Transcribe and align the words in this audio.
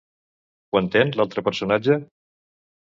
Ho 0.71 0.81
entén 0.81 1.13
l'altre 1.21 1.47
personatge? 1.51 2.01